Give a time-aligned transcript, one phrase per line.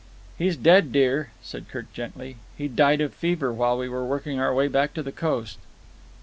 [0.35, 2.37] "He's dead, dear," said Kirk gently.
[2.57, 5.59] "He died of fever while we were working our way back to the coast."